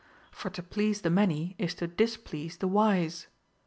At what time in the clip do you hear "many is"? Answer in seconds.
1.11-1.75